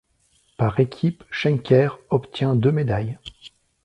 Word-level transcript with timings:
Par 0.57 0.79
équipes, 0.79 1.23
Schenker 1.29 1.91
obtient 2.09 2.55
deux 2.55 2.71
médailles. 2.71 3.19